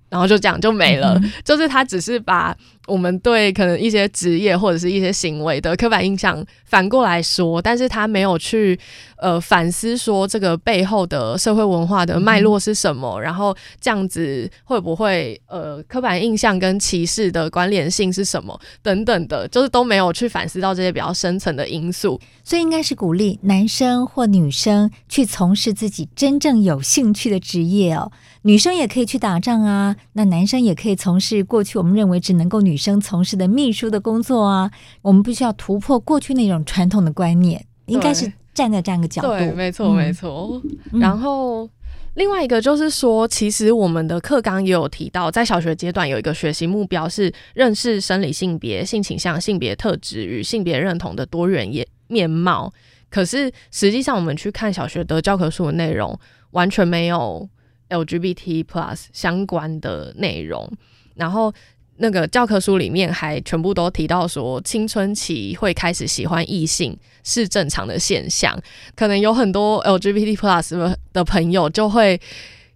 [0.08, 2.56] 然后就这样就没了，就是他只是把
[2.88, 8.80] 我们对可能一些职业或者是一些行为的刻板印象反过来说，但是他没有去
[9.18, 28.12] 呃反思说这个背后的社会文化的脉络是什么，然后这样子会不会呃刻板印象跟歧视的关联性是什么等等的，就是都没有去反思到这些比较深层的因素，所以应该是鼓励男生或女生去从事自己真正有兴趣的职业哦。
[28.44, 34.72] 女生也可以去打仗啊，那男生也可以从事过去我们认为只能够女生从事的秘书的工作啊。
[35.02, 39.28] 我们必须要突破过去那种传统的观念，应该是站在这样一个角度。
[39.30, 40.62] 对，没错，没错。
[40.92, 41.70] 嗯、然后
[42.16, 52.74] 另外一个就是说，其实我们的课纲也有提到，在小学阶段有一个学习目标是认识生理性别、性倾向、性别特质与性别认同的多元面面貌。
[53.10, 56.18] 可是实际上，我们去看小学的教科书的内容，
[56.52, 57.48] 完全没有。
[57.88, 60.68] LGBT plus 相关的内容，
[61.14, 61.54] 然后
[61.98, 68.60] 那个教科书里面还全部都提到说，青春期会开始喜欢异性是正常的现象，
[68.96, 72.20] 可能有很多 LGBT plus 的朋友就会。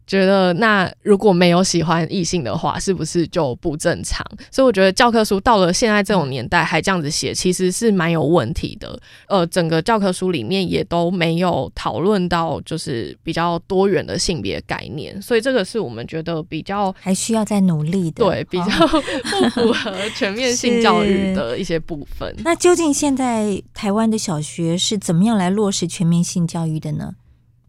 [0.10, 4.26] 觉得那如果没有喜欢异性的话，是不是就不正常？
[4.50, 9.00] 所以我觉得教科书到了现在这种年代还这样子写，其实是蛮有问题的。
[9.28, 22.36] 呃，整个教科书里面也都没有讨论到就是比较多元的性别概念，所以这个是我们觉得比较 还需要再努力的，对，比较不符合全面性教育的一些部分。
[22.44, 27.14] 那究竟现在台湾的小学是怎么样来落实全面性教育的呢？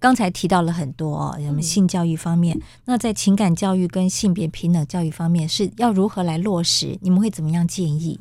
[0.01, 6.99] 刚才提到了很多哦，什么性教育方面，嗯、那在情感教育跟性别平等教育方面是要如何来落实？
[7.03, 8.19] 你们会怎么样建议？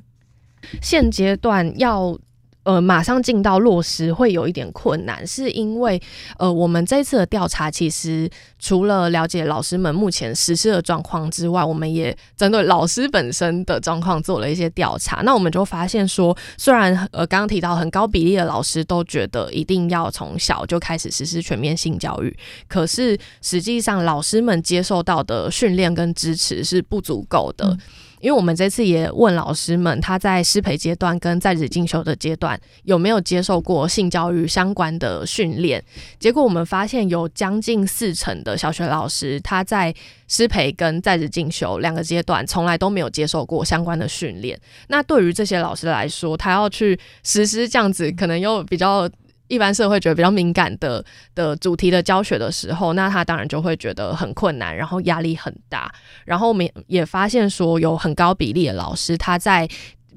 [0.82, 2.20] 现阶段要。
[2.64, 6.00] 呃，马上进到落实会有一点困难，是因为
[6.38, 8.30] 呃，我们这次的调查其实
[8.60, 15.22] 除了了解老师们目前实施的状况之外，我们也针对老师本身的状况做了一些调查。
[15.24, 22.38] 那我们就发现说，虽然呃刚刚提到很高比例的老师都觉得一定要从小就开始实施全面性教育，
[22.68, 27.76] 可是实际上老师们接受到的训练跟支持是不足够的。
[28.20, 35.84] 因为我们这次也问老师们，他在师培阶段跟在职进修的阶段有没有接受过性教育相关的训练？
[36.20, 39.94] 结果我们发现有将近四成的小学老师，他在
[40.28, 44.60] 师培跟在职进修两个阶段从来都没有接受过相关的训练。
[44.88, 49.10] 那对于这些老师来说，他要去实施这样子，可能又比较。
[49.50, 51.04] 一般社会觉得比较敏感的
[51.36, 55.94] 的主题的教学的时候，那他当然就会觉得很困难，然后压力很大。
[56.24, 59.68] 然后我们也发现说，有很高比例的老师他在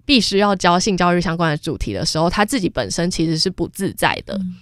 [0.05, 4.37] 必须要教性教育相关的主题的时候，他自己本身其实是不自在的。
[4.37, 4.55] 嗯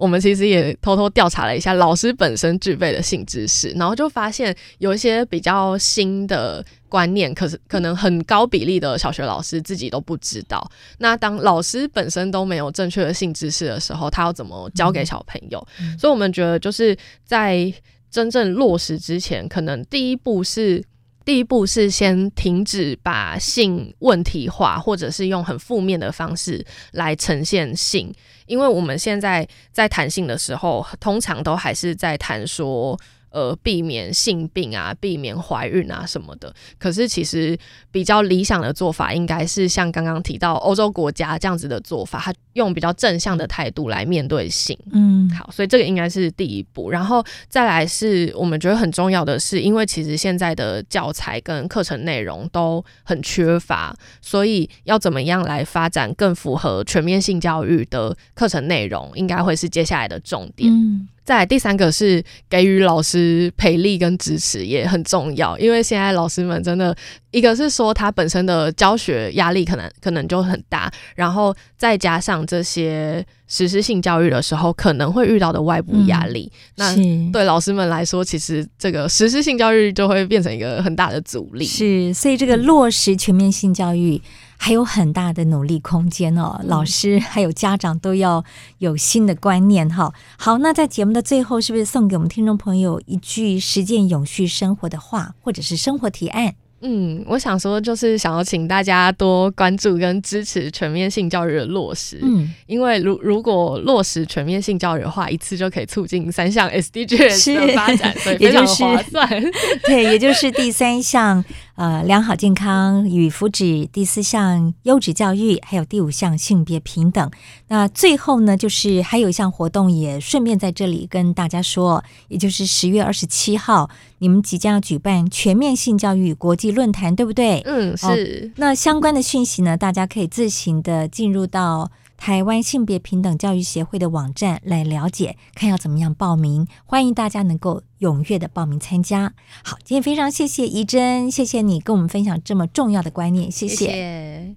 [0.00, 10.70] 我们其实也偷偷调查了一下老师本身具备的性知识，然后就发现有一些比较新的观念，可是可能很高比例的小学老师自己都不知道。
[10.98, 15.66] 那当老师本身都没有正确的性知识的时候，他要怎么教给小朋友？
[15.80, 17.72] 嗯、所以我们觉得就是在
[18.10, 20.84] 真正落实之前，可能第一步是。
[21.22, 28.12] 第一步是先停止把性问题化，或者是用很负面的方式来呈现性，
[28.46, 32.98] 因为我们现在在谈性的时候，通常都还是在谈说。
[33.30, 36.54] 呃，避免性病啊，避免怀孕啊什么的。
[36.78, 37.58] 可是其实
[37.90, 44.76] 比较理想的做法，应该是像刚刚提到欧洲国家这样子的做法，它用比较正向的态度来面对性。
[44.92, 46.90] 嗯，好，所以这个应该是第一步。
[46.90, 60.72] 然后再来是我们觉得很重要的是，因为其实现在的教材跟课程内容都很缺乏，所以要怎么样来发展更符合全面性教育的课程内容，应该会是接下来的重点。
[60.72, 61.08] 嗯。
[61.22, 66.96] 再来第三个是给予老师培力跟支持也很重要，因为现在老师们真的，
[67.30, 81.64] 一个是说他本身的教学压力可能可能就很大，然后再加上这些实施性教育的时候可能会遇到的外部压力，嗯、那对老师们来说，其实这个实施性教育就会变成一个很大的阻力。
[81.64, 84.20] 是，所以这个落实全面性教育。
[84.62, 88.44] 还有很大的努力空间哦，嗯、老师还有家长都要
[88.76, 90.12] 有新的观念哈。
[90.36, 96.56] 好，那在节目的最后，是不是送给我们听众朋友一句实践永续生活的话，或者是生活提案？
[96.82, 102.18] 嗯，我想说，就是想要请大家多关注跟支持全面性教育的落实。
[102.22, 109.28] 嗯，因为如如果落实全面性教育的话，一次就可以促进三项 SDGs 的发展，所以非常划算。
[109.84, 111.44] 对，也就是第三项
[111.80, 117.30] 呃良好健康与福祉，第四项优质教育，还有第五项性别平等。
[117.68, 127.62] 那最后呢，就是还有一项活动，也顺便在这里跟大家说，也就是十月二十七号，你们即将要举办全面性教育国际论坛对不对？
[127.64, 128.06] 嗯，是。
[128.06, 131.90] 哦，那相关的讯息呢，大家可以自行的进入到
[132.20, 136.66] 台湾性别平等教育协会的网站来了解，看要怎么样报名。
[136.84, 139.32] 欢迎大家能够踊跃的报名参加。
[139.64, 143.86] 好，今天非常谢谢怡珍，谢谢你跟我们分享这么重要的观念，谢谢。
[143.86, 144.54] 谢谢。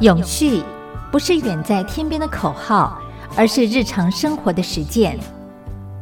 [0.00, 0.62] 永续
[1.12, 2.98] 不是远在天边的口号。
[3.38, 5.18] 而是日常生活的实践。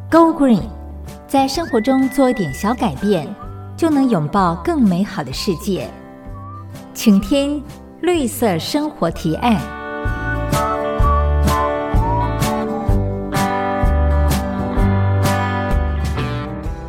[0.08, 0.62] Go Green，
[1.26, 3.26] 在生活中做一点小改变，
[3.76, 5.88] 就能拥抱更美好的世界。
[6.92, 7.62] 请听
[8.00, 9.60] 绿色生活提案。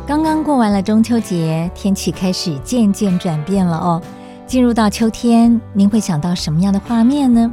[0.06, 4.00] 刚刚过完了中秋节，天气开始渐渐转变了哦。
[4.46, 7.50] 进入到秋天，您会想到什么样的画面呢？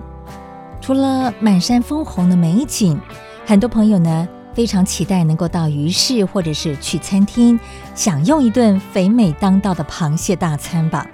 [0.79, 2.99] 除了满山枫红的美景，
[3.45, 7.59] 很多朋友呢非常期待能够到鱼市或者是去餐厅
[7.95, 11.09] 享用一顿肥美当道的螃蟹大餐吧。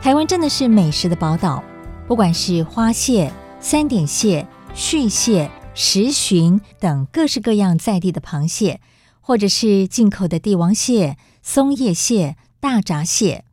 [0.00, 1.62] 台湾真的是美食的宝岛，
[2.08, 8.80] 不管是花蟹、三点蟹、续蟹、石鲟等各式各样在地的螃蟹，
[9.20, 13.44] 或者是进口的帝王蟹、松叶蟹、大闸蟹，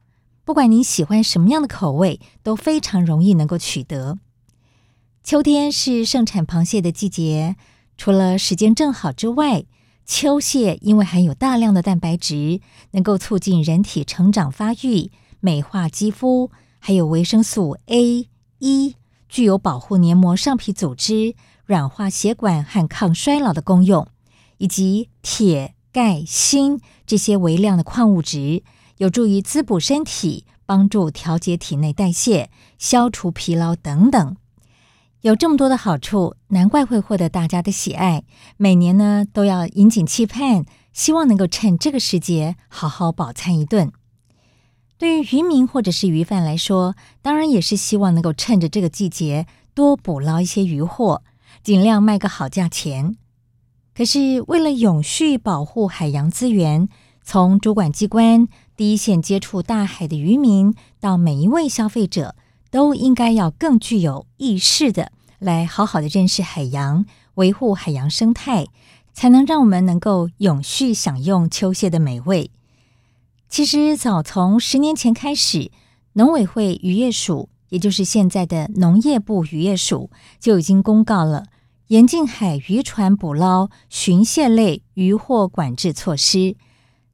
[0.46, 4.18] 不管您喜欢什么样的口味，都非常容易能够取得。
[5.22, 7.58] 秋天是盛产螃蟹的季节，
[7.98, 9.66] 除了时间正好之外，
[10.06, 18.30] 秋蟹因为含有大量的蛋白质，能够促进人体成长发育、美化肌肤，还有维生素 A、
[18.60, 18.96] E，
[19.28, 21.36] 具有保护黏膜上皮组织、
[21.66, 24.08] 软化血管和抗衰老的功用，
[24.60, 28.64] 以及铁、钙、锌这些微量的矿物质，
[28.98, 34.38] 有助于滋补身体，帮助调节体内代谢、消除疲劳等等。
[35.22, 38.24] 有这么多的好处，难怪会获得大家的喜爱。
[38.56, 43.92] 每年呢，都要引颈期盼，希望能够趁这个时节好好饱餐一顿。
[45.00, 51.24] 对于渔民或者是鱼贩来说，当然也是希望能够趁着这个季节多捕捞一些渔获，
[51.64, 53.16] 尽量卖个好价钱。
[53.96, 56.88] 可是为了永续保护海洋资源，
[57.24, 62.36] 从主管机关、第一线接触大海的渔民，到每一位消费者，
[62.78, 68.68] 都应该要更具有意识的来好好的认识海洋，维护海洋生态，
[69.14, 72.52] 才能让我们能够永续享用秋蟹的美味。
[73.50, 75.72] 其实早从十年前开始，
[76.14, 81.48] 农委会渔业署，也就是现在的农业部渔业署，就已经公告了
[81.88, 86.56] 严禁海渔船捕捞巡蟹类渔获管制措施，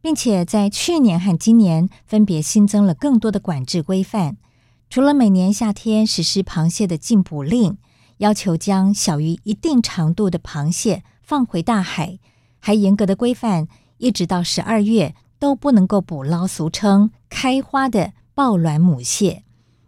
[0.02, 4.36] 并且在去年和今年分别新增了更多的管制规范。
[4.94, 7.80] 除了每年夏天实施螃蟹的禁捕令，
[8.18, 12.20] 要求将小于一定长度的螃蟹放回大海，
[12.60, 13.68] 还严格的规范，
[13.98, 19.44] 一直到十二月都不能够捕捞俗称开花的抱卵母蟹，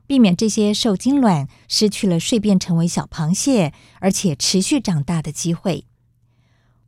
[0.08, 5.86] 避免这些受精卵失去了睡变成为小螃蟹，而且持续长大的机会。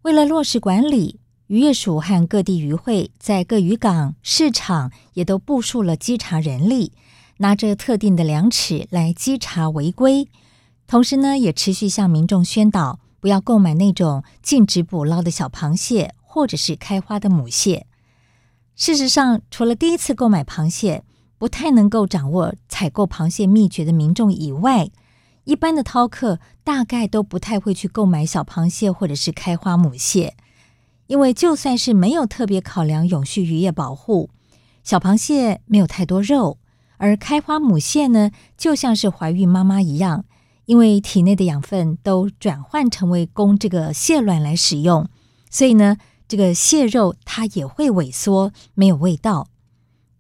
[0.02, 6.94] 为了落实管理，渔业署和各地渔会在各渔港、市场也都部署了稽查人力。
[7.38, 10.28] 拿着特定的量尺来稽查违规，
[10.88, 17.86] 同时呢，也持续向民众宣导不要购买那种禁止捕捞的小螃蟹，或者是开花的母蟹。
[18.76, 21.04] 事实上，除了第一次购买螃蟹
[21.38, 24.90] 不太能够掌握采购螃蟹秘诀的民众以外，
[25.44, 30.36] 一般的饕客大概都不太会去购买小螃蟹或者是开花母蟹，
[31.08, 34.30] 因为就算是没有特别考量永续渔业保护，
[34.84, 36.58] 小螃蟹没有太多肉。
[36.98, 40.26] 而开花母蟹呢，就像是怀孕妈妈一样，
[40.66, 45.08] 因为体内的养分都转换成为供这个蟹卵来使用，
[45.50, 49.48] 所以呢，这个蟹肉它也会萎缩，没有味道。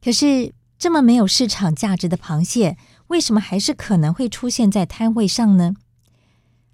[0.01, 5.73] 可是这么没有市场价值的螃蟹，为什么还是可能会出现在摊位上呢？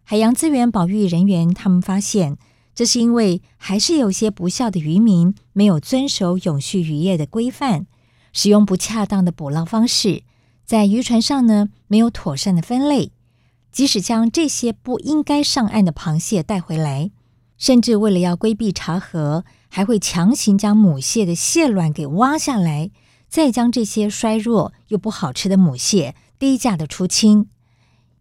[0.03, 2.37] 海洋资源保育人员他们发现，
[2.75, 7.87] 这是因为还是有些不肖的渔民没有遵守永续渔业的规范。
[8.33, 10.23] 使用不恰当的捕捞方式，
[10.65, 13.11] 在渔船上呢，没有妥善的分类，
[13.71, 17.11] 即使将这些不应该上岸的螃蟹带回来，
[17.57, 22.91] 甚至为了要规避查核，还会强行将母蟹的蟹卵给挖下来，
[23.29, 27.47] 再将这些衰弱又不好吃的母蟹低价的出清。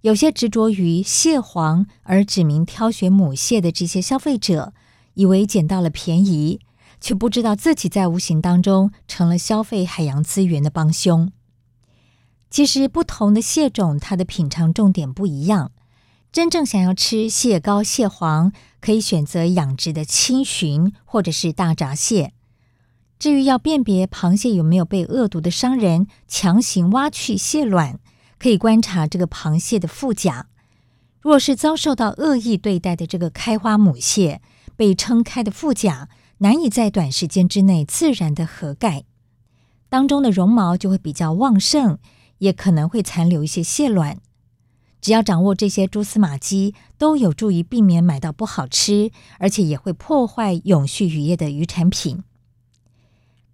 [0.03, 4.75] 有些执着于蟹黄而指名挑选母蟹的这些消费者，
[5.15, 6.61] 以为捡到了便宜，
[7.03, 11.31] 却不知道自己在无形当中成了消费海洋资源的帮凶。
[12.49, 15.73] 其实，不同的蟹种，它的品尝重点不一样。
[16.31, 22.33] 真正想要吃蟹膏、蟹黄，可以选择养殖的青鲟或者是大闸蟹。
[23.19, 27.99] 至于要辨别螃蟹有没有被恶毒的商人强行挖去蟹卵，
[28.39, 30.47] 可以观察这个螃蟹的腹甲，
[31.21, 34.41] 若是遭受到恶意对待的这个开花母蟹，
[34.77, 36.09] 被撑开的腹甲
[36.43, 39.05] 难以在短时间之内自然的合盖，
[39.89, 41.99] 当中的绒毛就会比较旺盛，
[42.39, 44.19] 也可能会残留一些蟹卵。
[45.01, 52.25] 只要掌握这些蛛丝马迹，都有助于避免买到不好吃，而且也会破坏永续渔业的渔产品。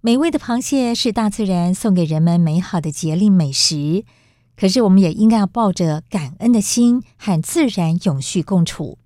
[0.01, 4.07] 美味的螃蟹是大自然送给人们美好的节令美食。
[4.57, 8.97] 可是，我们也应该要抱着感恩的心，和自然永续共处。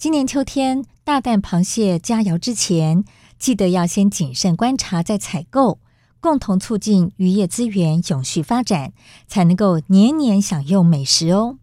[0.00, 3.04] 今年秋天，大啖螃蟹佳肴之前，
[3.38, 5.78] 记得要先谨慎观察再采购，
[6.20, 8.94] 共同促进渔业资源永续发展，
[9.28, 11.58] 才能够年年享用美食哦。